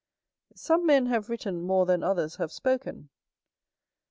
Some 0.55 0.87
men 0.87 1.05
have 1.05 1.29
written 1.29 1.61
more 1.61 1.85
than 1.85 2.01
others 2.01 2.37
have 2.37 2.51
spoken. 2.51 3.09